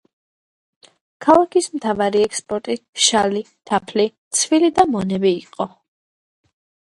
[1.25, 4.05] ქალაქის მთავარი ექსპორტი შალი, თაფლი,
[4.39, 5.69] ცვილი და მონები იყო.